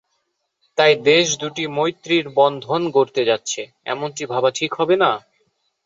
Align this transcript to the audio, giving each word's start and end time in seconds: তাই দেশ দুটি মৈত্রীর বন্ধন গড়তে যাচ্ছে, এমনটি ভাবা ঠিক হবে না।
তাই 0.77 0.93
দেশ 1.05 1.25
দুটি 1.41 1.63
মৈত্রীর 1.77 2.25
বন্ধন 2.37 2.81
গড়তে 2.95 3.21
যাচ্ছে, 3.25 3.61
এমনটি 3.85 4.23
ভাবা 4.25 4.49
ঠিক 4.51 4.71
হবে 4.79 4.95
না। 5.03 5.11